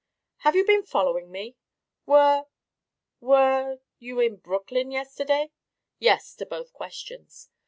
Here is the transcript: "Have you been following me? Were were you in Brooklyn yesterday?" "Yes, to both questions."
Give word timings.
"Have 0.37 0.55
you 0.55 0.65
been 0.65 0.81
following 0.81 1.29
me? 1.31 1.57
Were 2.07 2.45
were 3.19 3.81
you 3.99 4.19
in 4.19 4.37
Brooklyn 4.37 4.89
yesterday?" 4.89 5.51
"Yes, 5.99 6.33
to 6.37 6.45
both 6.47 6.73
questions." 6.73 7.51